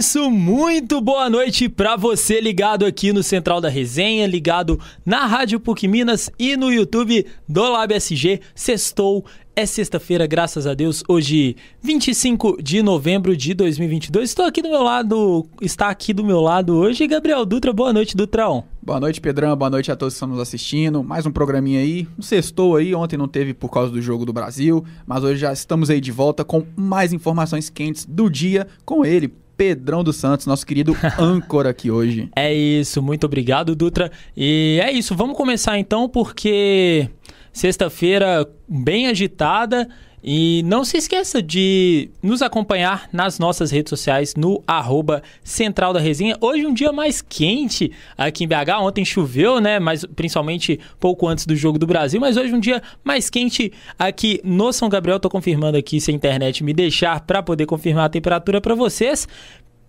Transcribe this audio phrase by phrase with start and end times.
[0.00, 5.60] isso, muito boa noite para você ligado aqui no Central da Resenha, ligado na Rádio
[5.60, 8.40] PUC Minas e no YouTube do Lab SG.
[8.54, 14.30] Sextou, é sexta-feira, graças a Deus, hoje 25 de novembro de 2022.
[14.30, 17.70] Estou aqui do meu lado, está aqui do meu lado hoje Gabriel Dutra.
[17.70, 18.64] Boa noite, Dutrão.
[18.82, 19.54] Boa noite, Pedrão.
[19.54, 21.04] Boa noite a todos que estão nos assistindo.
[21.04, 22.08] Mais um programinha aí.
[22.18, 22.94] Um sextou aí.
[22.94, 26.10] Ontem não teve por causa do jogo do Brasil, mas hoje já estamos aí de
[26.10, 29.28] volta com mais informações quentes do dia com ele,
[29.60, 32.30] Pedrão dos Santos, nosso querido âncora aqui hoje.
[32.34, 34.10] É isso, muito obrigado, Dutra.
[34.34, 37.10] E é isso, vamos começar então, porque
[37.52, 39.86] sexta-feira bem agitada.
[40.22, 46.00] E não se esqueça de nos acompanhar nas nossas redes sociais no arroba Central da
[46.00, 46.36] Resenha.
[46.40, 48.82] Hoje um dia mais quente aqui em BH.
[48.82, 49.78] Ontem choveu, né?
[49.78, 52.20] Mas principalmente pouco antes do jogo do Brasil.
[52.20, 55.18] Mas hoje um dia mais quente aqui no São Gabriel.
[55.18, 59.26] Tô confirmando aqui se a internet me deixar para poder confirmar a temperatura para vocês.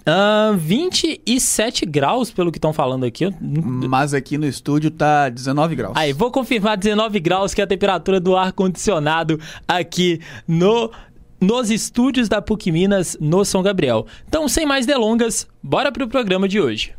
[0.01, 3.29] Uh, 27 graus, pelo que estão falando aqui.
[3.39, 5.93] Mas aqui no estúdio tá 19 graus.
[5.95, 10.91] Aí, vou confirmar 19 graus, que é a temperatura do ar-condicionado aqui no
[11.39, 14.05] nos estúdios da PUC Minas, no São Gabriel.
[14.27, 16.93] Então, sem mais delongas, bora pro programa de hoje.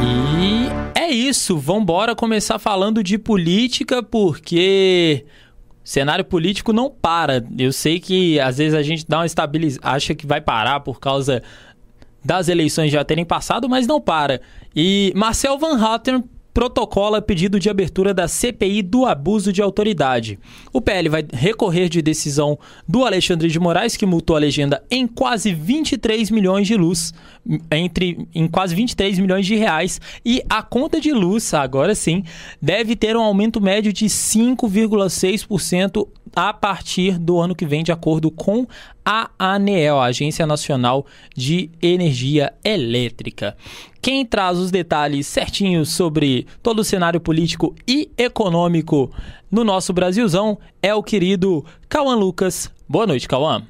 [0.00, 5.24] E é isso, vambora começar falando de política, porque
[5.84, 7.44] cenário político não para.
[7.58, 9.78] Eu sei que às vezes a gente dá uma estabiliz...
[9.82, 11.42] acha que vai parar por causa
[12.24, 14.40] das eleições já terem passado, mas não para.
[14.74, 16.24] E Marcel Van Hatten
[16.54, 20.38] protocola pedido de abertura da CPI do abuso de autoridade.
[20.72, 25.04] O PL vai recorrer de decisão do Alexandre de Moraes, que multou a legenda em
[25.04, 27.12] quase 23 milhões de luz,
[27.72, 32.22] entre em quase 23 milhões de reais, e a conta de luz, agora sim,
[32.62, 38.30] deve ter um aumento médio de 5,6% a partir do ano que vem, de acordo
[38.30, 38.66] com
[39.04, 43.56] a ANEEL, a Agência Nacional de Energia Elétrica.
[44.02, 49.10] Quem traz os detalhes certinhos sobre todo o cenário político e econômico
[49.50, 52.70] no nosso Brasilzão é o querido Cauã Lucas.
[52.88, 53.62] Boa noite, Cauã.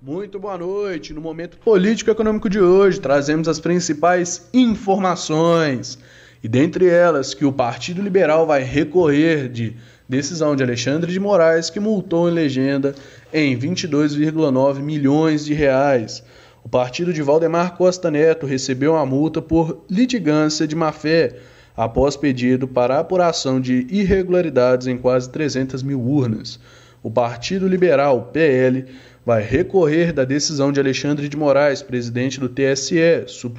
[0.00, 1.14] Muito boa noite.
[1.14, 5.98] No momento político e econômico de hoje, trazemos as principais informações.
[6.42, 9.76] E dentre elas, que o Partido Liberal vai recorrer de
[10.12, 12.94] decisão de Alexandre de Moraes, que multou em legenda
[13.32, 16.22] em 22,9 milhões de reais.
[16.62, 21.36] O partido de Valdemar Costa Neto recebeu uma multa por litigância de má-fé
[21.74, 26.60] após pedido para apuração de irregularidades em quase 300 mil urnas.
[27.02, 28.84] O Partido Liberal, PL,
[29.24, 32.98] vai recorrer da decisão de Alexandre de Moraes, presidente do TSE,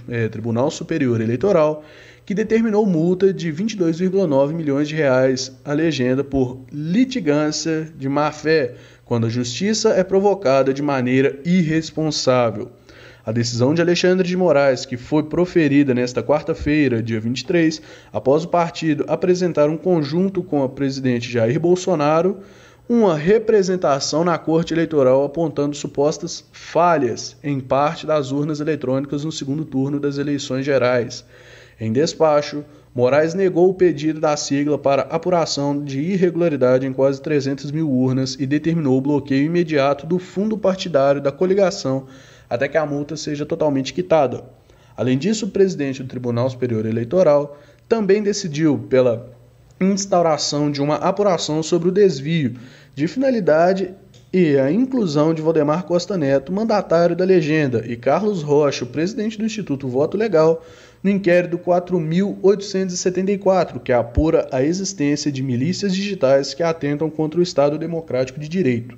[0.09, 1.83] é, Tribunal Superior Eleitoral,
[2.25, 8.75] que determinou multa de 22,9 milhões de reais à legenda por litigância de má-fé,
[9.05, 12.71] quando a justiça é provocada de maneira irresponsável.
[13.25, 17.81] A decisão de Alexandre de Moraes, que foi proferida nesta quarta-feira, dia 23,
[18.11, 22.39] após o partido apresentar um conjunto com a presidente Jair Bolsonaro,
[22.87, 29.63] uma representação na Corte Eleitoral apontando supostas falhas em parte das urnas eletrônicas no segundo
[29.63, 31.25] turno das eleições gerais.
[31.79, 32.63] Em despacho,
[32.93, 38.35] Moraes negou o pedido da sigla para apuração de irregularidade em quase 300 mil urnas
[38.39, 42.05] e determinou o bloqueio imediato do fundo partidário da coligação
[42.49, 44.43] até que a multa seja totalmente quitada.
[44.95, 47.57] Além disso, o presidente do Tribunal Superior Eleitoral
[47.89, 49.31] também decidiu pela
[49.79, 52.55] instauração de uma apuração sobre o desvio
[52.95, 53.93] de finalidade
[54.31, 59.45] e a inclusão de Valdemar Costa Neto, mandatário da legenda, e Carlos Rocha, presidente do
[59.45, 60.65] Instituto Voto Legal,
[61.03, 67.77] no inquérito 4.874, que apura a existência de milícias digitais que atentam contra o Estado
[67.77, 68.97] Democrático de Direito.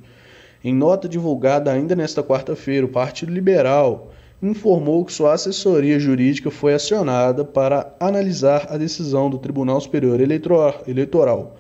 [0.64, 6.74] Em nota divulgada ainda nesta quarta-feira, o Partido Liberal informou que sua assessoria jurídica foi
[6.74, 11.58] acionada para analisar a decisão do Tribunal Superior Eleitoral.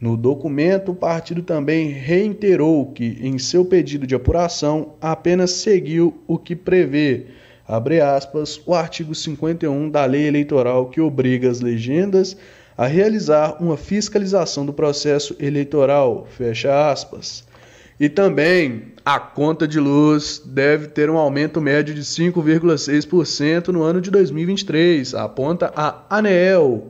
[0.00, 6.36] No documento, o partido também reiterou que, em seu pedido de apuração, apenas seguiu o
[6.36, 7.26] que prevê
[7.66, 12.36] aspas, o artigo 51 da lei eleitoral que obriga as legendas
[12.76, 17.44] a realizar uma fiscalização do processo eleitoral, fecha aspas.
[17.98, 24.00] E também a conta de luz deve ter um aumento médio de 5,6% no ano
[24.00, 26.88] de 2023, aponta a ANEEL.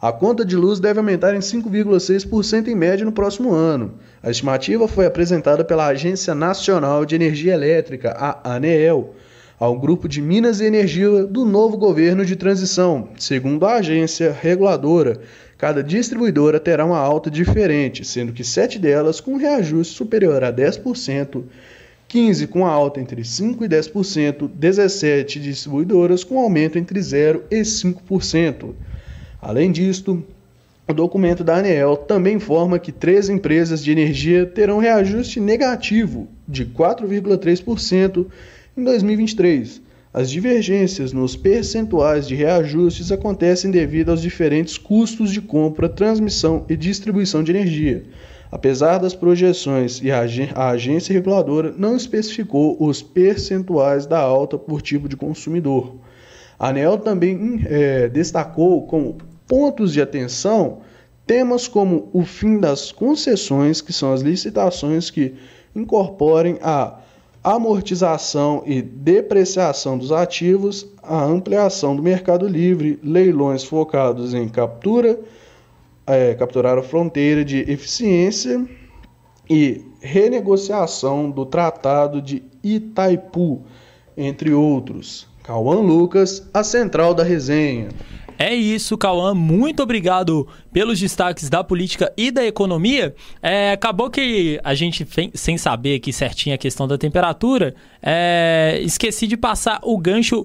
[0.00, 3.94] A conta de luz deve aumentar em 5,6% em média no próximo ano.
[4.22, 9.14] A estimativa foi apresentada pela Agência Nacional de Energia Elétrica, a ANEEL,
[9.60, 13.10] ao grupo de Minas e Energia do novo governo de transição.
[13.18, 15.20] Segundo a agência reguladora,
[15.62, 21.44] cada distribuidora terá uma alta diferente, sendo que sete delas com reajuste superior a 10%,
[22.08, 28.74] 15 com alta entre 5% e 10%, 17 distribuidoras com aumento entre 0% e 5%.
[29.40, 30.24] Além disto,
[30.88, 36.66] o documento da ANEEL também informa que três empresas de energia terão reajuste negativo de
[36.66, 38.26] 4,3%
[38.76, 39.80] em 2023.
[40.14, 46.76] As divergências nos percentuais de reajustes acontecem devido aos diferentes custos de compra, transmissão e
[46.76, 48.04] distribuição de energia.
[48.50, 50.02] Apesar das projeções
[50.54, 55.96] a agência reguladora não especificou os percentuais da alta por tipo de consumidor.
[56.58, 59.16] A ANEL também é, destacou como
[59.48, 60.80] pontos de atenção
[61.26, 65.34] temas como o fim das concessões, que são as licitações que
[65.74, 66.98] incorporem a
[67.42, 75.18] amortização e depreciação dos ativos, a ampliação do mercado livre, leilões focados em captura,
[76.06, 78.64] é, capturar a fronteira de eficiência
[79.50, 83.62] e renegociação do Tratado de Itaipu,
[84.16, 85.28] entre outros.
[85.42, 87.88] Cauã Lucas, a central da resenha.
[88.42, 89.34] É isso, Cauã.
[89.34, 93.14] Muito obrigado pelos destaques da política e da economia.
[93.40, 97.72] É, acabou que a gente, sem saber aqui certinho a questão da temperatura,
[98.02, 100.44] é, esqueci de passar o gancho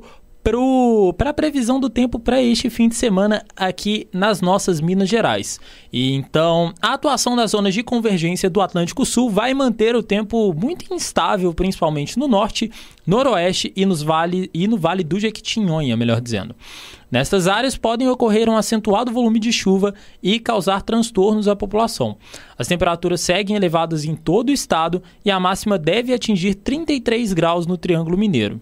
[1.17, 5.59] para a previsão do tempo para este fim de semana aqui nas nossas Minas Gerais.
[5.91, 10.53] E então, a atuação das zonas de convergência do Atlântico Sul vai manter o tempo
[10.53, 12.71] muito instável, principalmente no norte,
[13.05, 16.55] noroeste e, nos vale, e no Vale do Jequitinhonha, melhor dizendo.
[17.09, 22.17] Nestas áreas podem ocorrer um acentuado volume de chuva e causar transtornos à população.
[22.57, 27.65] As temperaturas seguem elevadas em todo o estado e a máxima deve atingir 33 graus
[27.65, 28.61] no Triângulo Mineiro.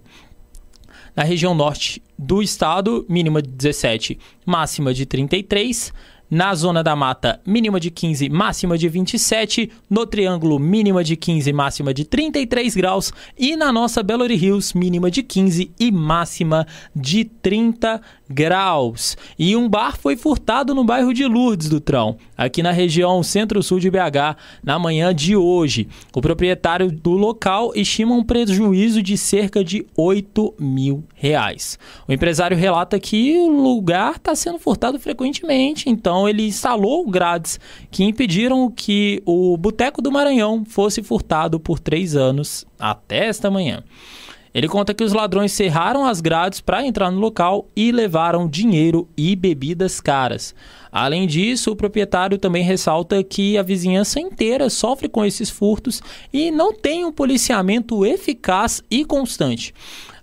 [1.16, 5.94] Na região norte do estado, mínima de 17, máxima de 33.
[6.30, 9.70] Na zona da mata, mínima de 15, máxima de 27.
[9.88, 13.14] No triângulo, mínima de 15, máxima de 33 graus.
[13.38, 19.16] E na nossa Belo Hills, mínima de 15 e máxima de 30 graus.
[19.38, 23.80] E um bar foi furtado no bairro de Lourdes do Trão, aqui na região centro-sul
[23.80, 25.88] de BH, na manhã de hoje.
[26.14, 31.78] O proprietário do local estima um prejuízo de cerca de 8 mil reais.
[32.08, 37.60] O empresário relata que o lugar está sendo furtado frequentemente, então ele instalou grades
[37.92, 43.84] que impediram que o Boteco do Maranhão fosse furtado por três anos até esta manhã.
[44.56, 49.06] Ele conta que os ladrões cerraram as grades para entrar no local e levaram dinheiro
[49.18, 50.56] e bebidas caras.
[50.90, 56.02] Além disso, o proprietário também ressalta que a vizinhança inteira sofre com esses furtos
[56.32, 59.74] e não tem um policiamento eficaz e constante.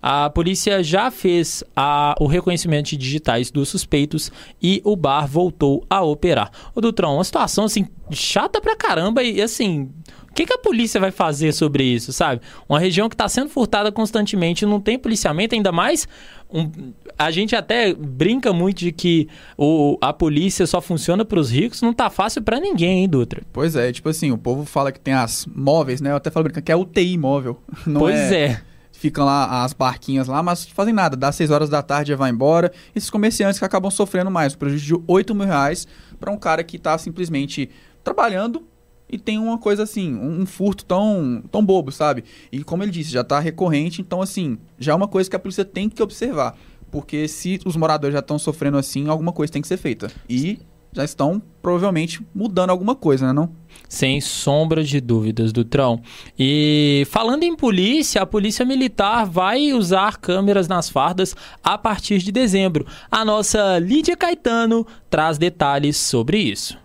[0.03, 5.87] A polícia já fez a, o reconhecimento de digitais dos suspeitos e o bar voltou
[5.89, 6.51] a operar.
[6.75, 9.89] O Dutrão, uma situação assim chata pra caramba e assim,
[10.29, 12.41] o que, que, a polícia vai fazer sobre isso, sabe?
[12.67, 16.09] Uma região que está sendo furtada constantemente, não tem policiamento, ainda mais.
[16.51, 16.71] Um,
[17.19, 21.83] a gente até brinca muito de que o, a polícia só funciona para os ricos,
[21.83, 23.43] não tá fácil para ninguém, hein, Dutra?
[23.53, 26.11] Pois é, tipo assim, o povo fala que tem as móveis, né?
[26.11, 27.63] Eu até falo brincando que é UTI móvel.
[27.87, 28.45] Não pois é.
[28.45, 28.72] é.
[29.03, 31.17] Ficam lá as barquinhas lá, mas fazem nada.
[31.17, 32.71] Dá 6 horas da tarde já vai embora.
[32.95, 34.55] Esses comerciantes que acabam sofrendo mais.
[34.55, 35.89] O prejuízo de 8 mil reais
[36.21, 37.69] para um cara que está simplesmente
[38.05, 38.65] trabalhando
[39.11, 42.23] e tem uma coisa assim, um, furto tão, tão bobo, sabe?
[42.53, 45.39] E como ele disse, já está recorrente, então assim, já é uma coisa que a
[45.41, 46.57] polícia tem que observar.
[46.89, 50.13] Porque se os moradores já estão sofrendo assim, alguma coisa tem que ser feita.
[50.29, 50.61] E
[50.93, 53.51] já estão provavelmente mudando alguma coisa, né não?
[53.89, 56.01] Sem sombra de dúvidas, Dutrão.
[56.39, 62.33] E falando em polícia, a Polícia Militar vai usar câmeras nas fardas a partir de
[62.33, 62.87] dezembro.
[63.11, 66.83] A nossa Lídia Caetano traz detalhes sobre isso.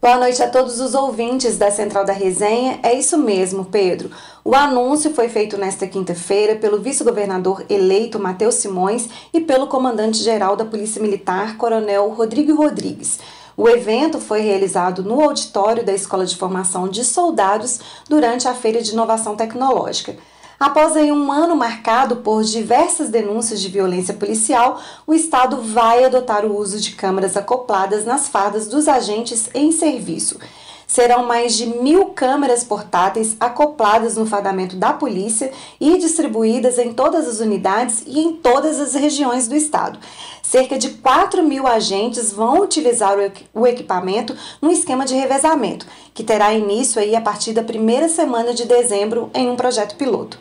[0.00, 2.78] Boa noite a todos os ouvintes da Central da Resenha.
[2.82, 4.10] É isso mesmo, Pedro.
[4.44, 10.64] O anúncio foi feito nesta quinta-feira pelo vice-governador eleito Matheus Simões e pelo comandante-geral da
[10.64, 13.18] Polícia Militar, Coronel Rodrigo Rodrigues.
[13.56, 18.82] O evento foi realizado no auditório da Escola de Formação de Soldados durante a Feira
[18.82, 20.14] de Inovação Tecnológica.
[20.60, 26.44] Após aí um ano marcado por diversas denúncias de violência policial, o Estado vai adotar
[26.44, 30.38] o uso de câmeras acopladas nas fardas dos agentes em serviço.
[30.86, 37.26] Serão mais de mil câmeras portáteis acopladas no fardamento da polícia e distribuídas em todas
[37.26, 39.98] as unidades e em todas as regiões do estado.
[40.42, 43.18] Cerca de 4 mil agentes vão utilizar
[43.52, 48.54] o equipamento no esquema de revezamento, que terá início aí a partir da primeira semana
[48.54, 50.38] de dezembro em um projeto piloto.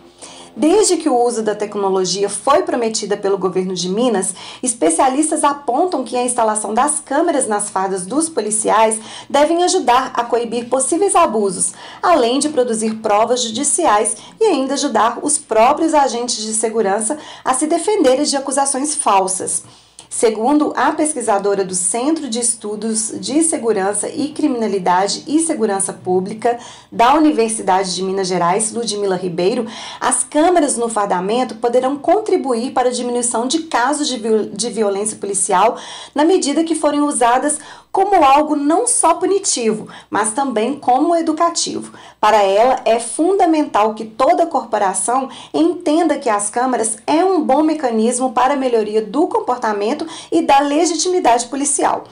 [0.58, 4.34] Desde que o uso da tecnologia foi prometida pelo governo de Minas,
[4.64, 8.98] especialistas apontam que a instalação das câmeras nas fardas dos policiais
[9.30, 15.38] devem ajudar a coibir possíveis abusos, além de produzir provas judiciais e ainda ajudar os
[15.38, 19.85] próprios agentes de segurança a se defenderem de acusações falsas.
[20.18, 26.58] Segundo a pesquisadora do Centro de Estudos de Segurança e Criminalidade e Segurança Pública
[26.90, 29.68] da Universidade de Minas Gerais, Ludmila Ribeiro,
[30.00, 34.18] as câmeras no fardamento poderão contribuir para a diminuição de casos de,
[34.54, 35.78] de violência policial
[36.16, 37.60] na medida que forem usadas
[37.96, 41.94] como algo não só punitivo, mas também como educativo.
[42.20, 48.34] Para ela, é fundamental que toda corporação entenda que as câmaras é um bom mecanismo
[48.34, 52.04] para a melhoria do comportamento e da legitimidade policial.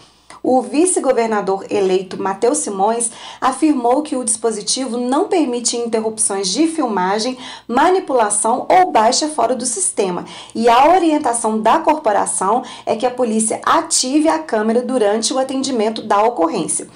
[0.46, 3.10] O vice-governador eleito Matheus Simões
[3.40, 10.26] afirmou que o dispositivo não permite interrupções de filmagem, manipulação ou baixa fora do sistema,
[10.54, 16.02] e a orientação da corporação é que a polícia ative a câmera durante o atendimento
[16.02, 16.90] da ocorrência.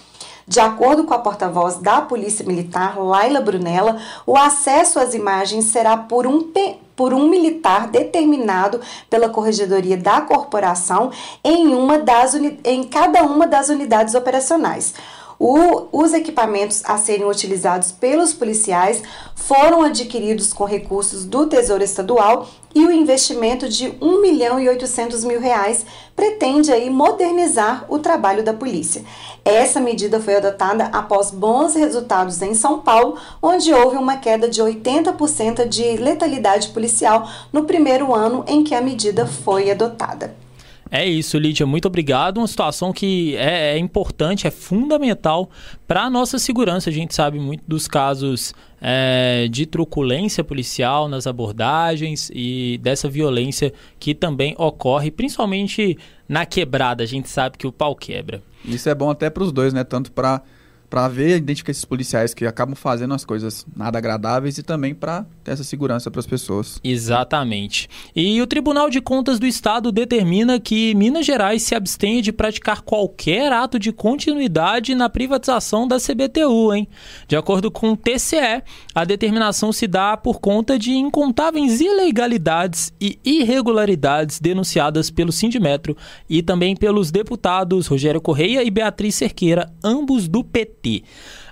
[0.47, 5.97] De acordo com a porta-voz da Polícia Militar, Laila Brunella, o acesso às imagens será
[5.97, 6.53] por um,
[6.95, 11.11] por um militar determinado pela Corregedoria da Corporação
[11.43, 14.93] em, uma das em cada uma das unidades operacionais.
[15.39, 19.03] O, os equipamentos a serem utilizados pelos policiais
[19.35, 25.23] foram adquiridos com recursos do Tesouro Estadual e o investimento de 1 milhão e 800
[25.23, 29.03] mil reais pretende aí modernizar o trabalho da polícia.
[29.45, 34.61] Essa medida foi adotada após bons resultados em São Paulo, onde houve uma queda de
[34.61, 40.46] 80% de letalidade policial no primeiro ano em que a medida foi adotada.
[40.89, 41.65] É isso, Lídia.
[41.65, 42.37] Muito obrigado.
[42.37, 45.49] Uma situação que é, é importante, é fundamental
[45.87, 46.89] para a nossa segurança.
[46.89, 53.73] A gente sabe muito dos casos é, de truculência policial nas abordagens e dessa violência
[53.99, 57.03] que também ocorre, principalmente na quebrada.
[57.03, 58.41] A gente sabe que o pau quebra.
[58.63, 59.83] Isso é bom até para os dois, né?
[59.83, 60.41] Tanto para
[60.89, 65.25] para ver identificar esses policiais que acabam fazendo as coisas nada agradáveis e também para
[65.43, 66.79] ter essa segurança para as pessoas.
[66.83, 67.89] Exatamente.
[68.15, 72.81] E o Tribunal de Contas do Estado determina que Minas Gerais se abstenha de praticar
[72.81, 76.87] qualquer ato de continuidade na privatização da CBTU, hein?
[77.27, 78.63] De acordo com o TCE,
[78.95, 85.97] a determinação se dá por conta de incontáveis ilegalidades e irregularidades denunciadas pelo Sindimetro
[86.29, 90.86] e também pelos deputados Rogério Correia e Beatriz Cerqueira, ambos do PT.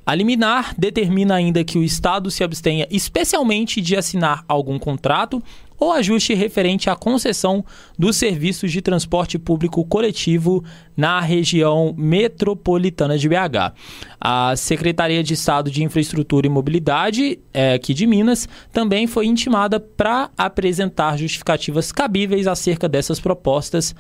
[0.06, 5.42] A liminar determina ainda que o Estado se abstenha especialmente de assinar algum contrato
[5.80, 7.64] ou ajuste referente à concessão
[7.98, 10.64] dos serviços de transporte público coletivo
[10.96, 13.74] na região metropolitana de BH.
[14.20, 19.80] A Secretaria de Estado de Infraestrutura e Mobilidade, é, aqui de Minas, também foi intimada
[19.80, 23.94] para apresentar justificativas cabíveis acerca dessas propostas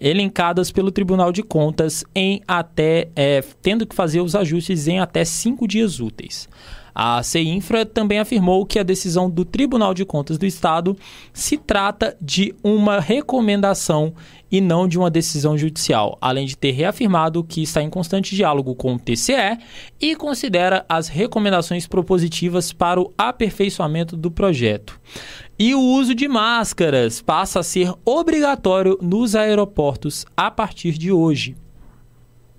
[0.00, 5.24] elencadas pelo Tribunal de Contas em até é, tendo que fazer os ajustes em até
[5.24, 6.48] cinco dias úteis.
[6.94, 10.96] A CEINFRA também afirmou que a decisão do Tribunal de Contas do Estado
[11.32, 14.12] se trata de uma recomendação
[14.50, 18.74] e não de uma decisão judicial, além de ter reafirmado que está em constante diálogo
[18.74, 19.58] com o TCE
[19.98, 25.00] e considera as recomendações propositivas para o aperfeiçoamento do projeto.
[25.58, 31.56] E o uso de máscaras passa a ser obrigatório nos aeroportos a partir de hoje.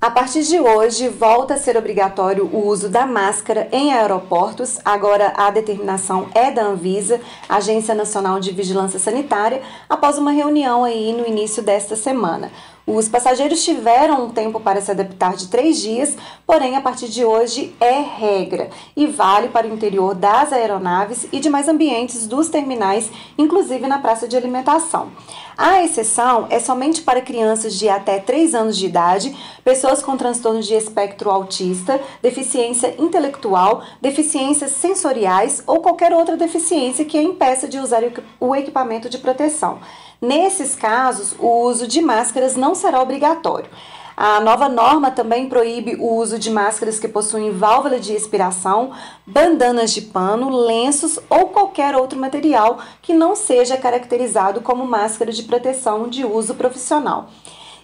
[0.03, 4.77] A partir de hoje, volta a ser obrigatório o uso da máscara em aeroportos.
[4.83, 11.13] Agora, a determinação é da Anvisa, Agência Nacional de Vigilância Sanitária, após uma reunião aí
[11.13, 12.51] no início desta semana.
[12.85, 17.23] Os passageiros tiveram um tempo para se adaptar de três dias, porém, a partir de
[17.23, 23.09] hoje é regra e vale para o interior das aeronaves e demais ambientes dos terminais,
[23.37, 25.13] inclusive na praça de alimentação.
[25.57, 30.61] A exceção é somente para crianças de até 3 anos de idade, pessoas com transtorno
[30.61, 37.79] de espectro autista, deficiência intelectual, deficiências sensoriais ou qualquer outra deficiência que a impeça de
[37.79, 38.01] usar
[38.41, 39.79] o equipamento de proteção.
[40.19, 43.69] Nesses casos, o uso de máscaras não será obrigatório.
[44.15, 48.91] A nova norma também proíbe o uso de máscaras que possuem válvula de expiração,
[49.25, 55.41] bandanas de pano, lenços ou qualquer outro material que não seja caracterizado como máscara de
[55.43, 57.29] proteção de uso profissional.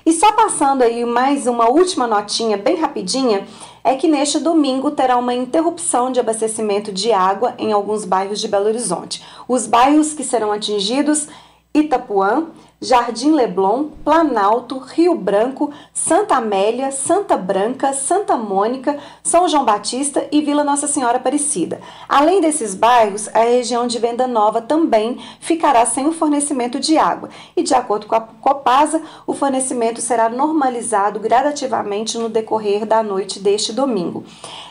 [0.05, 3.47] E só passando aí mais uma última notinha bem rapidinha,
[3.83, 8.47] é que neste domingo terá uma interrupção de abastecimento de água em alguns bairros de
[8.47, 9.23] Belo Horizonte.
[9.47, 11.27] Os bairros que serão atingidos
[11.73, 12.47] Itapuã,
[12.81, 20.41] Jardim Leblon, Planalto, Rio Branco, Santa Amélia, Santa Branca, Santa Mônica, São João Batista e
[20.41, 21.81] Vila Nossa Senhora Aparecida.
[22.07, 27.27] Além desses bairros, a região de Venda Nova também ficará sem o fornecimento de água.
[27.53, 33.41] E de acordo com a Copasa, o fornecimento será normalizado gradativamente no decorrer da noite
[33.41, 34.23] deste domingo.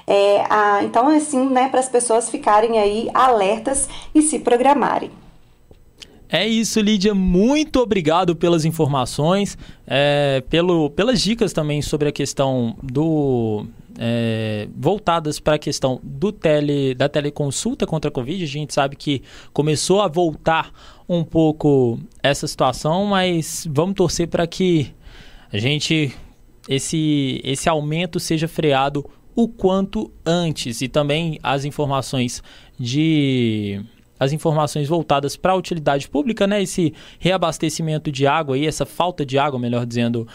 [0.07, 5.28] É, a, então, assim, né, para as pessoas ficarem aí alertas e se programarem.
[6.31, 7.15] É isso, Lídia.
[7.15, 9.57] Muito obrigado pelas informações,
[9.87, 13.67] é, pelo, pelas dicas também sobre a questão do.
[14.01, 18.45] É, voltadas para a questão do tele, da teleconsulta contra a Covid.
[18.45, 20.71] A gente sabe que começou a voltar
[21.09, 24.95] um pouco essa situação, mas vamos torcer para que
[25.53, 26.15] a gente
[26.69, 29.05] esse, esse aumento seja freado
[29.35, 32.43] o quanto antes e também as informações
[32.79, 33.81] de
[34.19, 36.63] as informações voltadas para a utilidade pública, né?
[36.63, 40.27] Esse reabastecimento de água aí, essa falta de água, melhor dizendo,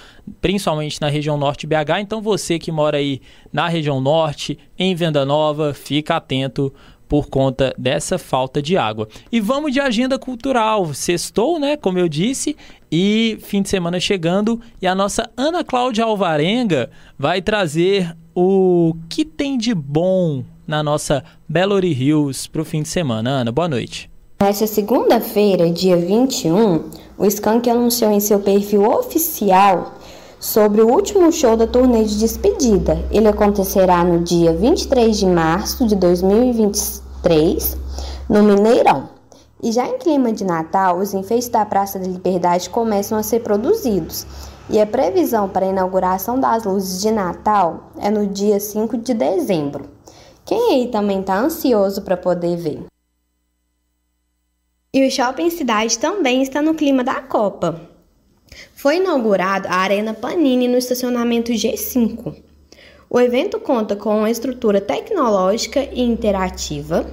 [0.42, 2.00] principalmente na região norte BH.
[2.02, 3.22] Então você que mora aí
[3.52, 6.74] na região norte, em Venda Nova, fica atento
[7.08, 9.08] por conta dessa falta de água.
[9.32, 10.94] E vamos de agenda cultural.
[10.94, 11.78] Sextou, né?
[11.78, 12.56] Como eu disse,
[12.92, 14.60] e fim de semana chegando.
[14.82, 21.24] E a nossa Ana Cláudia Alvarenga vai trazer o que tem de bom na nossa
[21.48, 23.30] Bellary Hills para o fim de semana.
[23.30, 24.10] Ana, boa noite.
[24.42, 29.94] Nesta segunda-feira, dia 21, o Skank anunciou em seu perfil oficial
[30.40, 33.02] sobre o último show da turnê de despedida.
[33.10, 37.78] Ele acontecerá no dia 23 de março de 2023,
[38.28, 39.10] no Mineirão.
[39.62, 43.40] E já em clima de Natal, os enfeites da Praça da Liberdade começam a ser
[43.40, 44.28] produzidos.
[44.70, 49.14] E a previsão para a inauguração das luzes de Natal é no dia 5 de
[49.14, 49.93] dezembro.
[50.46, 52.86] Quem aí também está ansioso para poder ver?
[54.94, 57.90] E o Shopping Cidade também está no clima da Copa.
[58.76, 62.36] Foi inaugurado a Arena Panini no estacionamento G5.
[63.10, 67.10] O evento conta com uma estrutura tecnológica e interativa,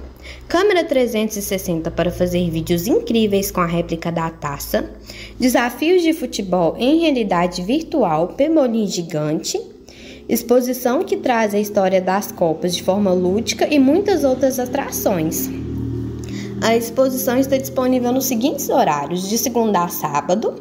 [0.47, 4.91] câmera 360 para fazer vídeos incríveis com a réplica da taça,
[5.39, 9.70] desafios de futebol em realidade virtual, pebolim gigante
[10.33, 15.49] exposição que traz a história das Copas de forma lúdica e muitas outras atrações.
[16.61, 20.55] A exposição está disponível nos seguintes horários: de segunda a sábado,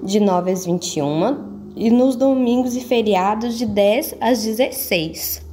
[0.00, 5.44] de 9 às 21 e nos domingos e feriados de 10 às 16.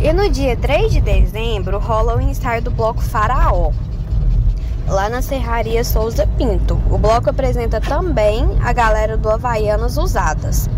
[0.00, 3.72] E no dia 3 de dezembro rola o ensaio do bloco Faraó,
[4.86, 6.78] lá na Serraria Souza Pinto.
[6.90, 10.68] O bloco apresenta também a galera do Havaianas Usadas.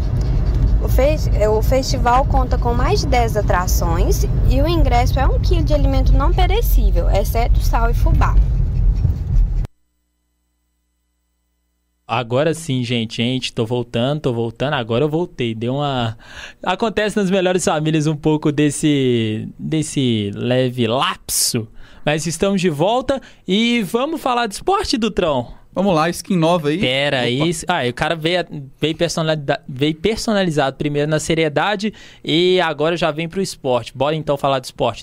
[0.82, 1.16] O, fe
[1.46, 5.74] o festival conta com mais de 10 atrações e o ingresso é um quilo de
[5.74, 8.34] alimento não perecível, exceto sal e fubá.
[12.08, 15.54] Agora sim, gente, gente, tô voltando, tô voltando, agora eu voltei.
[15.54, 16.18] Deu uma.
[16.60, 19.48] Acontece nas melhores famílias um pouco desse.
[19.56, 21.68] desse leve lapso.
[22.04, 25.59] Mas estamos de volta e vamos falar de esporte, Dutrão.
[25.72, 26.78] Vamos lá, skin nova aí.
[26.78, 27.40] Pera aí.
[27.68, 28.44] Ah, o cara veio,
[28.80, 31.92] veio, personalizado, veio personalizado primeiro na seriedade
[32.24, 33.96] e agora já vem pro esporte.
[33.96, 35.02] Bora então falar de esporte.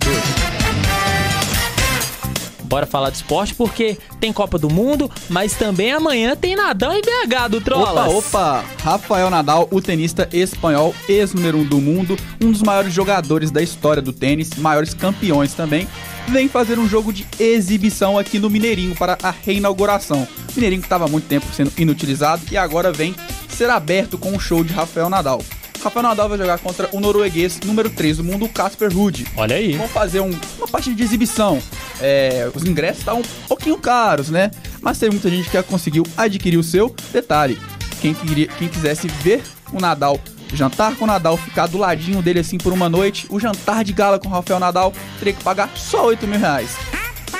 [2.68, 7.02] Bora falar de esporte porque tem Copa do Mundo, mas também amanhã tem Nadal em
[7.02, 8.14] BH do Trolas.
[8.14, 8.66] Opa, opa!
[8.84, 14.02] Rafael Nadal, o tenista espanhol, ex-número um do mundo, um dos maiores jogadores da história
[14.02, 15.88] do tênis, maiores campeões também,
[16.28, 20.28] vem fazer um jogo de exibição aqui no Mineirinho para a reinauguração.
[20.50, 23.16] O Mineirinho que estava há muito tempo sendo inutilizado e agora vem
[23.48, 25.42] ser aberto com um show de Rafael Nadal.
[25.84, 29.26] Rafael Nadal vai jogar contra o norueguês número 3 do mundo, Casper Ruud.
[29.36, 29.74] Olha aí.
[29.74, 31.62] Vão fazer um, uma partida de exibição.
[32.02, 34.52] É, os ingressos estão um pouquinho caros, né?
[34.82, 36.96] Mas tem muita gente que conseguiu adquirir o seu.
[37.12, 37.58] Detalhe,
[38.02, 40.20] quem, queria, quem quisesse ver o Nadal
[40.54, 43.92] jantar com o Nadal, ficar do ladinho dele assim por uma noite, o jantar de
[43.92, 46.70] gala com o Rafael Nadal, teria que pagar só 8 mil reais.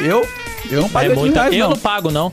[0.02, 0.28] Eu,
[0.70, 1.40] eu não pago É 8 mil muita...
[1.42, 1.70] reais, Eu não.
[1.70, 2.32] não pago, não.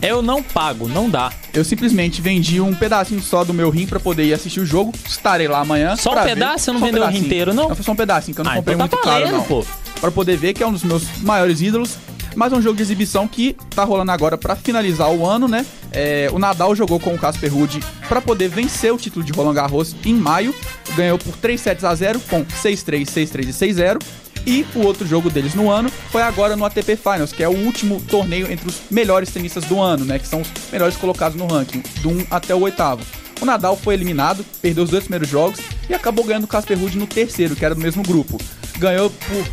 [0.00, 1.32] Eu não pago, não dá.
[1.56, 4.92] Eu simplesmente vendi um pedacinho só do meu rim pra poder ir assistir o jogo.
[5.08, 5.96] Estarei lá amanhã.
[5.96, 6.64] Só um pedaço?
[6.66, 7.70] Você não Só um vendeu o rim inteiro, não?
[7.70, 9.36] Não, foi só um pedacinho, que eu não Ah, comprei então tá muito caro, valendo,
[9.38, 9.44] não.
[9.44, 9.64] pô.
[9.98, 11.96] Pra poder ver que é um dos meus maiores ídolos.
[12.34, 15.64] Mas é um jogo de exibição que tá rolando agora pra finalizar o ano, né?
[15.90, 19.54] É, o Nadal jogou com o Casper Ruud pra poder vencer o título de Roland
[19.54, 20.54] Garros em maio.
[20.94, 24.02] Ganhou por 3 sets a 0 com 6-3, 6-3 e 6-0.
[24.46, 27.56] E o outro jogo deles no ano foi agora no ATP Finals, que é o
[27.56, 30.20] último torneio entre os melhores tenistas do ano, né?
[30.20, 33.04] Que são os melhores colocados no ranking, do 1 até o oitavo.
[33.40, 35.58] O Nadal foi eliminado, perdeu os dois primeiros jogos
[35.90, 38.40] e acabou ganhando o Casper Ruud no terceiro, que era do mesmo grupo.
[38.78, 39.44] Ganhou por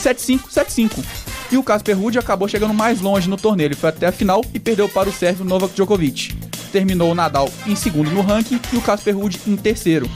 [0.00, 1.04] 7-5, 7-5.
[1.50, 3.68] E o Casper Ruud acabou chegando mais longe no torneio.
[3.68, 6.34] Ele foi até a final e perdeu para o sérvio Novak Djokovic.
[6.70, 10.08] Terminou o Nadal em segundo no ranking e o Casper Ruud em terceiro.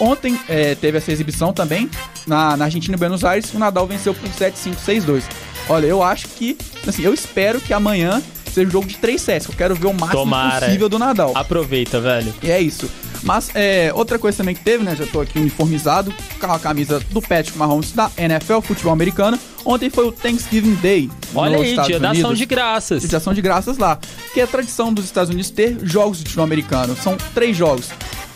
[0.00, 1.88] Ontem é, teve essa exibição também
[2.26, 3.52] na, na Argentina e Buenos Aires.
[3.54, 5.22] O Nadal venceu por 7-5, 6-2.
[5.68, 9.48] Olha, eu acho que, assim, eu espero que amanhã seja um jogo de 3 sets.
[9.48, 10.66] Eu quero ver o máximo Tomara.
[10.66, 11.32] possível do Nadal.
[11.34, 12.32] Aproveita, velho.
[12.42, 12.90] E é isso.
[13.22, 14.94] Mas é, outra coisa também que teve, né?
[14.94, 19.38] Já tô aqui uniformizado com a camisa do Patrick Mahomes da NFL, futebol americano.
[19.64, 21.10] Ontem foi o Thanksgiving Day.
[21.34, 22.38] Olha aí, Estados dia da ação Unidos.
[22.38, 23.00] de graças.
[23.00, 23.98] Dia de ação de graças lá.
[24.34, 26.94] Que é a tradição dos Estados Unidos ter jogos de futebol americano.
[27.02, 27.88] São três jogos.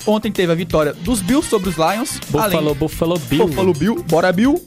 [0.08, 2.18] Ontem teve a vitória dos Bills sobre os Lions.
[2.30, 3.46] Buffalo, além- Buffalo Bill.
[3.46, 4.60] Buffalo Bill, bora Bill.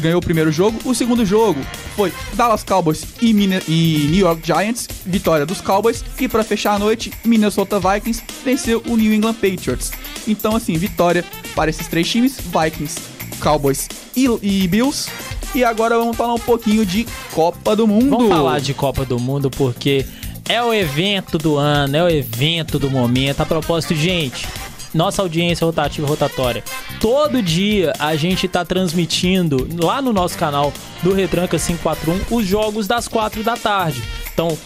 [0.00, 0.78] Ganhou o primeiro jogo.
[0.84, 1.58] O segundo jogo
[1.96, 4.86] foi Dallas Cowboys e, Mina- e New York Giants.
[5.04, 6.04] Vitória dos Cowboys.
[6.20, 9.90] E pra fechar a noite, Minnesota Vikings venceu o New England Patriots.
[10.28, 11.24] Então, assim, vitória
[11.54, 13.00] para esses três times: Vikings,
[13.40, 15.10] Cowboys e, e Bills.
[15.54, 18.10] E agora vamos falar um pouquinho de Copa do Mundo.
[18.10, 20.06] Vamos falar de Copa do Mundo porque
[20.48, 23.40] é o evento do ano, é o evento do momento.
[23.40, 24.46] A propósito, gente,
[24.94, 26.62] nossa audiência rotativa rotatória.
[27.00, 32.86] Todo dia a gente tá transmitindo lá no nosso canal do Retranca 541 os jogos
[32.86, 34.02] das 4 da tarde.
[34.32, 34.56] Então,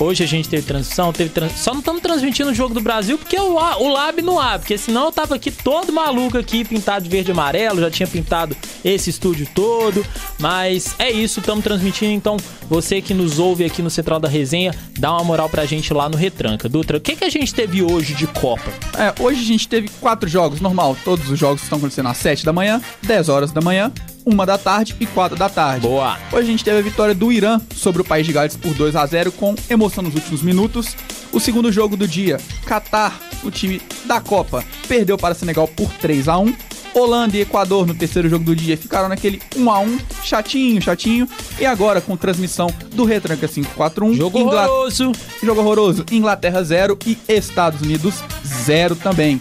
[0.00, 1.52] Hoje a gente teve transmissão, teve trans...
[1.52, 4.78] só não estamos transmitindo o jogo do Brasil porque o, o Lab não abre, porque
[4.78, 8.56] senão eu tava aqui todo maluco aqui, pintado de verde e amarelo, já tinha pintado
[8.82, 10.04] esse estúdio todo,
[10.38, 12.38] mas é isso, estamos transmitindo, então
[12.70, 16.08] você que nos ouve aqui no Central da Resenha, dá uma moral pra gente lá
[16.08, 16.68] no Retranca.
[16.68, 18.72] Dutra, o que, que a gente teve hoje de Copa?
[18.96, 20.96] É, hoje a gente teve quatro jogos, normal.
[21.04, 23.92] Todos os jogos estão acontecendo às 7 da manhã, 10 horas da manhã,
[24.26, 25.86] 1 da tarde e 4 da tarde.
[25.86, 26.18] Boa!
[26.32, 28.94] Hoje a gente teve a vitória do Irã sobre o País de Gales por 2
[28.96, 30.94] a 0 com emoção nos últimos minutos.
[31.32, 36.28] O segundo jogo do dia, Catar, o time da Copa, perdeu para Senegal por 3
[36.28, 36.54] a 1.
[36.92, 41.28] Holanda e Equador no terceiro jogo do dia ficaram naquele 1 a 1, chatinho, chatinho.
[41.60, 45.12] E agora com transmissão do Retranca 541, Jogo Ingla- horroroso!
[45.40, 46.04] Jogo horroroso.
[46.10, 49.40] Inglaterra 0 e Estados Unidos 0 também.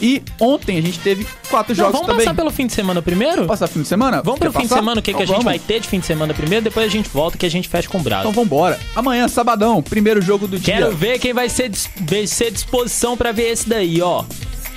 [0.00, 2.24] E ontem a gente teve quatro Não, jogos vamos também.
[2.24, 3.34] passar pelo fim de semana primeiro?
[3.36, 4.22] Vamos passar fim de semana?
[4.22, 5.44] Vamos Quer pelo fim de semana, o que, que a Então gente vamos.
[5.44, 7.88] vai ter de fim de semana primeiro, depois a gente volta que a gente fecha
[7.88, 8.30] com o Brasil.
[8.30, 8.78] Então vambora.
[8.96, 10.74] Amanhã, sabadão, primeiro jogo do dia.
[10.74, 11.70] Quero ver quem vai ser,
[12.08, 14.24] vai ser disposição pra ver esse daí, ó.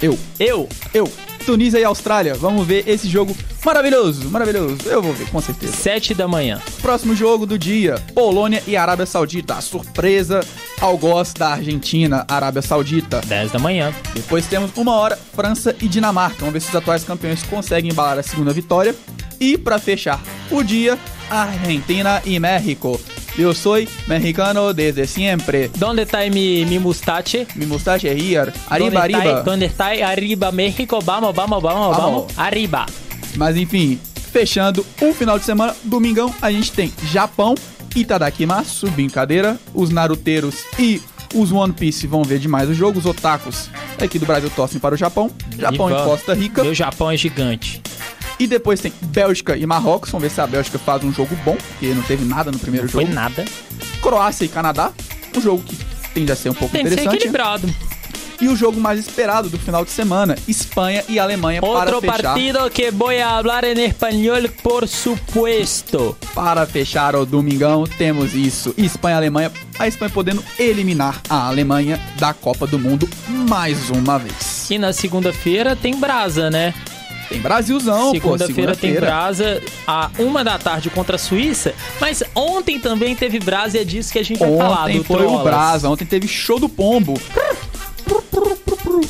[0.01, 0.67] Eu, Eu.
[0.93, 1.09] eu,
[1.43, 2.33] Tunísia e Austrália.
[2.35, 4.77] Vamos ver esse jogo maravilhoso, maravilhoso.
[4.85, 5.73] Eu vou ver, com certeza.
[5.73, 6.61] Sete da manhã.
[6.81, 9.55] Próximo jogo do dia, Polônia e Arábia Saudita.
[9.55, 10.41] A surpresa
[10.81, 13.21] ao gosto da Argentina, Arábia Saudita.
[13.25, 13.93] 10 da manhã.
[14.13, 16.37] Depois temos uma hora, França e Dinamarca.
[16.39, 18.95] Vamos ver se os atuais campeões conseguem embalar a segunda vitória.
[19.39, 20.97] E pra fechar o dia,
[21.29, 22.99] Argentina e México.
[23.37, 23.75] Eu sou
[24.07, 25.69] mexicano desde sempre.
[25.75, 27.47] Donde está mi, mi mustache?
[27.55, 28.53] Mi mustache here.
[28.69, 29.23] Arriba, Donde arriba.
[29.23, 30.99] Está, donde está arriba México?
[31.01, 32.37] Vamos, vamos, vamos, Vamos.
[32.37, 32.85] Arriba.
[33.35, 33.99] Mas enfim,
[34.31, 37.55] fechando o final de semana, domingão, a gente tem Japão,
[37.95, 41.01] Itadakimasu, brincadeira, os naruteiros e
[41.33, 43.69] os One Piece vão ver demais o jogo, os otakus
[43.99, 46.07] aqui do Brasil torcem para o Japão, Japão e, vamos.
[46.07, 47.81] Costa Rica, Meu Japão é gigante.
[48.43, 51.55] E depois tem Bélgica e Marrocos, vamos ver se a Bélgica faz um jogo bom,
[51.55, 53.45] porque não teve nada no primeiro Foi jogo, nada.
[54.01, 54.91] Croácia e Canadá,
[55.35, 55.77] um jogo que
[56.13, 57.73] tende a ser um pouco Tem que ser interessante, equilibrado.
[58.41, 62.33] e o jogo mais esperado do final de semana, Espanha e Alemanha Outro para fechar.
[62.33, 66.15] partido que vou hablar em espanhol, por supuesto.
[66.35, 68.73] Para fechar o domingão, temos isso.
[68.77, 69.51] Espanha e Alemanha.
[69.79, 74.69] A Espanha podendo eliminar a Alemanha da Copa do Mundo mais uma vez.
[74.69, 76.73] E na segunda-feira tem brasa, né?
[77.33, 78.11] Tem Brasilzão.
[78.11, 79.01] Segunda-feira tem Segunda-feira.
[79.07, 81.73] brasa a uma da tarde contra a Suíça.
[81.99, 84.83] Mas ontem também teve brasa e é disso que a gente vai falar.
[84.83, 85.39] Ontem foi o.
[85.39, 85.89] Brasa.
[85.89, 87.19] Ontem teve show do pombo.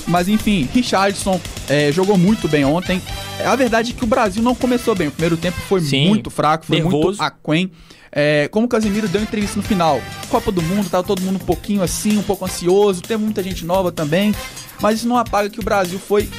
[0.08, 3.02] Mas enfim, Richardson é, jogou muito bem ontem.
[3.40, 5.10] É, A verdade é que o Brasil não começou bem.
[5.10, 7.20] O primeiro tempo foi Sim, muito fraco, foi nervoso.
[7.20, 7.72] muito aquém.
[8.10, 11.46] É, como o Casemiro deu entrevista no final, Copa do Mundo, tava todo mundo um
[11.46, 14.34] pouquinho assim, um pouco ansioso, teve muita gente nova também.
[14.80, 16.30] Mas isso não apaga que o Brasil foi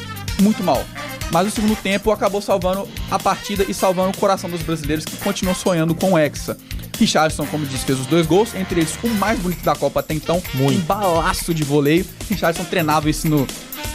[0.41, 0.83] muito mal.
[1.31, 5.17] Mas o segundo tempo acabou salvando a partida e salvando o coração dos brasileiros que
[5.17, 6.57] continuam sonhando com o Hexa.
[6.99, 10.15] Richardson, como disse, fez os dois gols, entre eles o mais bonito da Copa até
[10.15, 10.79] então, Muito.
[10.79, 12.07] um balaço de voleio.
[12.31, 13.45] Richardson treinava isso no,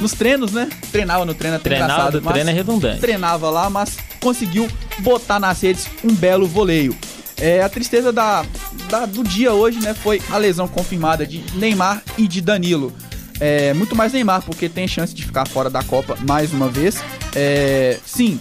[0.01, 0.67] nos treinos, né?
[0.91, 2.99] Treinava no treino, até Treinado, engraçado, mas treino é redundante.
[2.99, 4.67] treinava lá, mas conseguiu
[4.99, 6.93] botar nas redes um belo voleio.
[7.37, 8.43] É, a tristeza da,
[8.89, 12.91] da- do dia hoje, né, foi a lesão confirmada de Neymar e de Danilo.
[13.39, 16.97] É, muito mais Neymar, porque tem chance de ficar fora da Copa mais uma vez.
[17.35, 18.39] É, sim,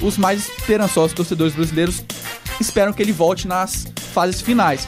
[0.00, 2.02] os mais esperançosos torcedores brasileiros
[2.60, 4.86] esperam que ele volte nas fases finais.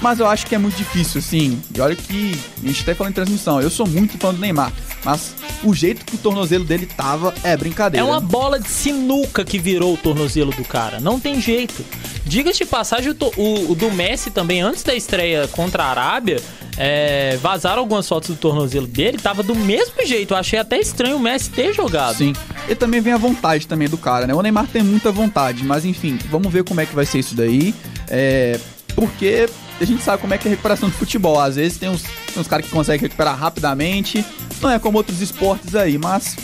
[0.00, 1.62] Mas eu acho que é muito difícil, assim.
[1.74, 3.60] E olha que a gente até falou em transmissão.
[3.62, 4.70] Eu sou muito fã do Neymar.
[5.04, 8.04] Mas o jeito que o tornozelo dele tava é É brincadeira.
[8.04, 10.98] uma bola de sinuca que virou o tornozelo do cara.
[11.00, 11.82] Não tem jeito.
[12.26, 16.40] Diga-se de passagem, o, o- o do Messi também, antes da estreia contra a Arábia,
[16.76, 19.16] é, vazaram algumas fotos do tornozelo dele.
[19.16, 20.34] Tava do mesmo jeito.
[20.34, 22.16] Eu achei até estranho o Messi ter jogado.
[22.18, 22.32] Sim.
[22.68, 24.34] E também vem a vontade também do cara, né?
[24.34, 27.34] O Neymar tem muita vontade, mas enfim, vamos ver como é que vai ser isso
[27.34, 27.74] daí.
[28.08, 28.58] É,
[28.94, 29.48] porque
[29.80, 31.38] a gente sabe como é que é a recuperação do futebol.
[31.38, 32.04] Às vezes tem uns,
[32.36, 34.24] uns caras que conseguem recuperar rapidamente.
[34.60, 36.36] Não é como outros esportes aí, mas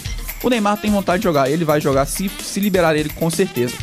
[0.43, 1.51] o Neymar tem vontade de jogar.
[1.51, 3.75] Ele vai jogar se, se liberar ele com certeza.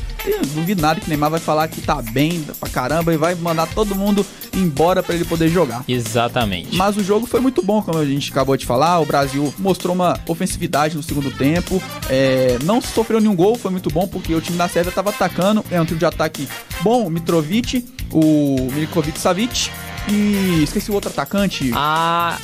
[0.54, 3.96] Duvido nada que Neymar vai falar que tá bem pra caramba e vai mandar todo
[3.96, 5.84] mundo embora pra ele poder jogar.
[5.88, 6.76] Exatamente.
[6.76, 9.00] Mas o jogo foi muito bom, como a gente acabou de falar.
[9.00, 11.82] O Brasil mostrou uma ofensividade no segundo tempo.
[12.10, 15.64] É, não sofreu nenhum gol, foi muito bom, porque o time da Sérvia estava atacando.
[15.70, 16.48] É um time de ataque
[16.82, 19.70] bom, o Mitrovic, o Milinkovic Savic
[20.10, 21.72] e esqueci o outro atacante.
[21.74, 22.38] Ah.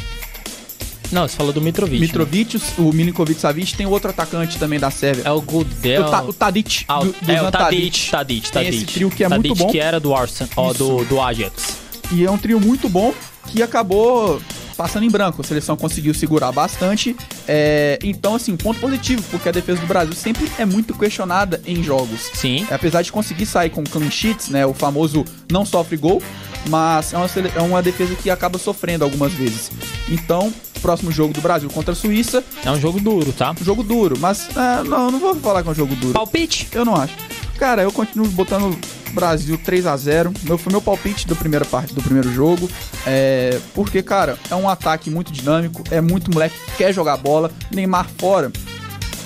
[1.14, 2.00] Não, você falou do Mitrovic.
[2.00, 2.06] né?
[2.08, 5.24] Mitrovic, o Milinkovic Savic, tem outro atacante também da Sérvia.
[5.26, 6.06] É o Gudel.
[6.08, 6.86] o, Ta, o Tadic.
[6.88, 8.76] Ah, o- do- é o Tadic, Tadic, Tem Tadic.
[8.76, 9.70] esse trio que é Tadic, muito bom.
[9.72, 11.78] que era do Arsenal, ó, do, do Ajax.
[12.12, 13.14] E é um trio muito bom
[13.48, 14.42] que acabou
[14.76, 15.42] passando em branco.
[15.42, 17.16] A seleção conseguiu segurar bastante.
[17.48, 21.84] É, então, assim, ponto positivo, porque a defesa do Brasil sempre é muito questionada em
[21.84, 22.32] jogos.
[22.34, 22.66] Sim.
[22.72, 24.66] Apesar de conseguir sair com clean sheets, né?
[24.66, 26.22] O famoso não sofre gol,
[26.70, 29.72] mas é uma, é uma defesa que acaba sofrendo algumas vezes.
[30.10, 30.52] Então,
[30.84, 33.56] próximo jogo do Brasil contra a Suíça, É um jogo duro, tá?
[33.60, 36.14] um jogo duro, mas é, não, não vou falar que é um jogo duro.
[36.14, 36.68] Palpite?
[36.74, 37.16] Eu não acho.
[37.58, 38.78] Cara, eu continuo botando
[39.14, 42.70] Brasil 3 a 0 meu, Foi meu palpite do primeira parte do primeiro jogo.
[43.08, 45.84] É, porque, cara, é um ataque muito dinâmico.
[45.90, 47.50] É muito moleque que quer jogar bola.
[47.72, 48.52] Neymar fora.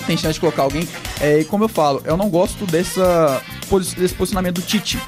[0.06, 0.86] Tem chance de colocar alguém.
[1.20, 3.42] É, e como eu falo, eu não gosto dessa,
[3.96, 4.98] desse posicionamento do Tite.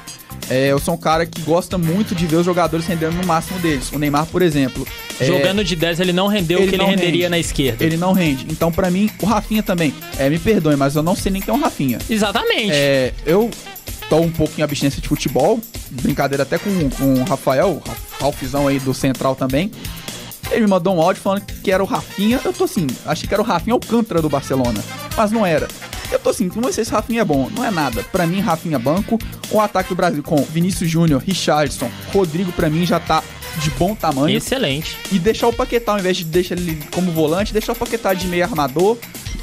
[0.51, 3.57] É, eu sou um cara que gosta muito de ver os jogadores rendendo no máximo
[3.59, 3.89] deles.
[3.93, 4.85] O Neymar, por exemplo.
[5.17, 7.29] é, Jogando de 10, ele não rendeu o ele que ele renderia rende.
[7.29, 7.83] na esquerda.
[7.85, 8.45] Ele não rende.
[8.49, 9.93] Então, pra mim, o Rafinha também.
[10.19, 11.99] É, me perdoe, mas eu não sei nem quem é o Rafinha.
[12.09, 12.69] Exatamente.
[12.73, 13.49] É, eu
[14.09, 15.57] tô um pouco em abstinência de futebol,
[15.89, 19.71] brincadeira até com, com o Rafael, o Ralfzão aí do Central também.
[20.51, 22.41] Ele me mandou um áudio falando que era o Rafinha.
[22.43, 24.83] Eu tô assim, achei que era o Rafinha Alcântara do Barcelona,
[25.15, 25.65] mas não era.
[26.11, 28.03] Eu tô assim, não sei se Rafinha é bom, não é nada.
[28.11, 29.17] Pra mim, Rafinha é banco.
[29.49, 33.23] O ataque do Brasil com Vinícius Júnior, Richardson, Rodrigo, pra mim já tá
[33.57, 34.35] de bom tamanho.
[34.37, 34.97] Excelente.
[35.11, 38.27] E deixar o Paquetá, ao invés de deixar ele como volante, deixar o Paquetá de
[38.27, 38.97] meio armador,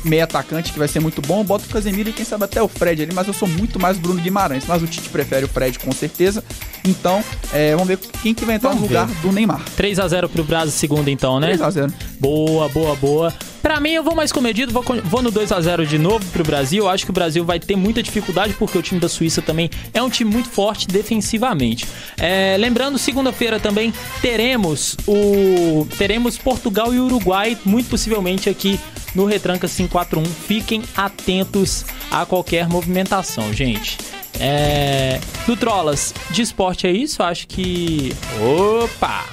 [0.04, 1.44] meio atacante, que vai ser muito bom.
[1.44, 3.98] Bota o Casemiro e quem sabe até o Fred ali, mas eu sou muito mais
[3.98, 4.64] Bruno Guimarães.
[4.66, 6.42] Mas o Tite prefere o Fred, com certeza.
[6.86, 9.16] Então, é, vamos ver quem que vai entrar Vamos no lugar ver.
[9.20, 9.62] do Neymar.
[9.76, 11.54] 3 a 0 pro Brasil segunda então, né?
[11.56, 11.92] 3x0.
[12.18, 13.34] Boa, boa, boa.
[13.62, 16.44] Pra mim, eu vou mais comedido, vou, vou no 2 a 0 de novo pro
[16.44, 16.88] Brasil.
[16.88, 20.02] Acho que o Brasil vai ter muita dificuldade, porque o time da Suíça também é
[20.02, 21.86] um time muito forte defensivamente.
[22.16, 23.92] É, lembrando, segunda-feira também
[24.22, 25.86] teremos o.
[25.96, 28.78] Teremos Portugal e Uruguai, muito possivelmente aqui
[29.14, 30.24] no Retranca 541.
[30.24, 33.98] Fiquem atentos a qualquer movimentação, gente.
[34.40, 37.22] É, do Trolas, de esporte é isso?
[37.22, 38.14] Acho que.
[38.40, 39.26] Opa!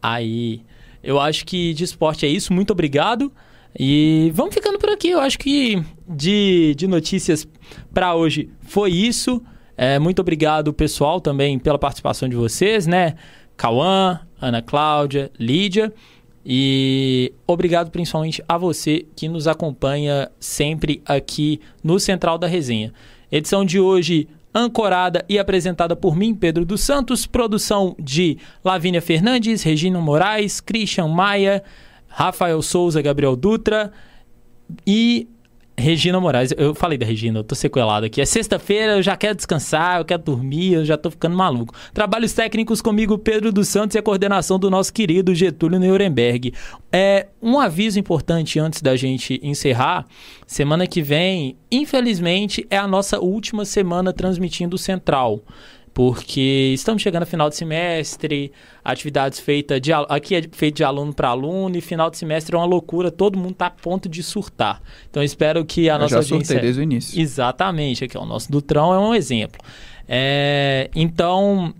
[0.00, 0.62] Aí,
[1.02, 2.52] eu acho que de esporte é isso.
[2.52, 3.32] Muito obrigado.
[3.78, 5.10] E vamos ficando por aqui.
[5.10, 7.46] Eu acho que de, de notícias
[7.92, 9.42] para hoje foi isso.
[9.76, 13.14] É, muito obrigado, pessoal, também pela participação de vocês, né?
[13.56, 15.92] Cauã, Ana Cláudia, Lídia.
[16.44, 22.92] E obrigado principalmente a você que nos acompanha sempre aqui no Central da Resenha.
[23.30, 29.62] Edição de hoje ancorada e apresentada por mim, Pedro dos Santos, produção de Lavínia Fernandes,
[29.62, 31.62] Regina Moraes, Christian Maia,
[32.08, 33.92] Rafael Souza, Gabriel Dutra
[34.86, 35.28] e
[35.78, 36.52] Regina Moraes.
[36.56, 38.20] Eu falei da Regina, eu tô sequelado aqui.
[38.20, 41.72] É sexta-feira, eu já quero descansar, eu quero dormir, eu já tô ficando maluco.
[41.94, 46.52] Trabalhos técnicos comigo, Pedro dos Santos, e a coordenação do nosso querido Getúlio Nuremberg.
[46.92, 50.06] É, um aviso importante antes da gente encerrar.
[50.46, 55.40] Semana que vem, infelizmente, é a nossa última semana transmitindo o Central
[55.98, 58.52] porque estamos chegando ao final de semestre,
[58.84, 62.58] atividades feitas de aqui é feito de aluno para aluno e final de semestre é
[62.58, 64.80] uma loucura, todo mundo está a ponto de surtar.
[65.10, 67.20] Então espero que a Eu nossa já audiência surtei desde o início.
[67.20, 69.60] Exatamente, aqui ó, o nosso Dutrão é um exemplo.
[70.06, 71.74] É, então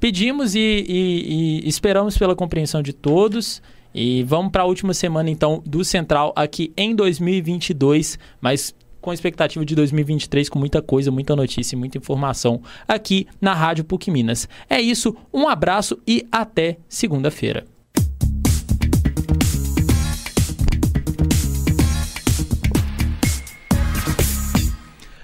[0.00, 3.62] pedimos e, e- e esperamos pela compreensão de todos.
[3.94, 9.64] E vamos para a última semana, então, do Central aqui em 2022, mas com expectativa
[9.64, 14.48] de 2023, com muita coisa, muita notícia e muita informação aqui na Rádio PUC Minas.
[14.68, 17.64] É isso, um abraço e até segunda-feira.